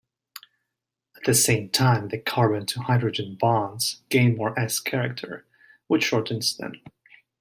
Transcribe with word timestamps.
At 1.15 1.25
the 1.25 1.35
same 1.35 1.69
time, 1.69 2.07
the 2.07 2.17
carbon-to-hydrogen 2.17 3.35
bonds 3.39 4.01
gain 4.09 4.35
more 4.35 4.59
s-character, 4.59 5.45
which 5.85 6.05
shortens 6.05 6.57
them. 6.57 6.81